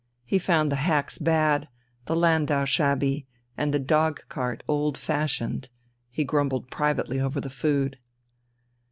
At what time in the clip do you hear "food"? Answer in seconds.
7.51-7.99